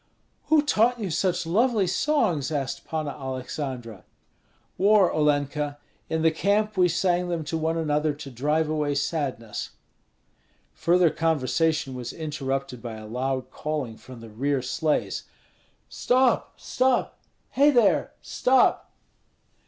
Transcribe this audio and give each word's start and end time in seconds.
"Who 0.45 0.63
taught 0.63 0.99
you 0.99 1.11
such 1.11 1.45
lovely 1.45 1.85
songs?" 1.85 2.51
asked 2.51 2.85
Panna 2.85 3.11
Aleksandra. 3.11 4.03
"War, 4.75 5.13
Olenka. 5.13 5.77
In 6.09 6.23
the 6.23 6.31
camp 6.31 6.75
we 6.75 6.87
sang 6.89 7.29
them 7.29 7.43
to 7.43 7.55
one 7.55 7.77
another 7.77 8.15
to 8.15 8.31
drive 8.31 8.67
away 8.67 8.95
sadness." 8.95 9.73
Further 10.73 11.11
conversation 11.11 11.93
was 11.93 12.13
interrupted 12.13 12.81
by 12.81 12.95
a 12.95 13.05
loud 13.05 13.51
calling 13.51 13.95
from 13.95 14.21
the 14.21 14.31
rear 14.31 14.63
sleighs: 14.63 15.25
"Stop! 15.87 16.59
stop! 16.59 17.19
Hei 17.51 17.69
there 17.69 18.13
stop!" 18.23 18.91